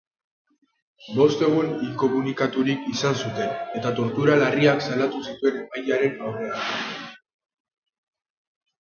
Bost 1.17 1.43
egun 1.47 1.67
inkomunikaturik 1.89 2.89
izan 2.93 3.21
zuten, 3.25 3.53
eta 3.81 3.93
tortura 4.01 4.41
larriak 4.43 4.85
salatu 4.89 5.25
zituen 5.29 5.63
epailearen 5.63 6.21
aurrean. 6.27 7.09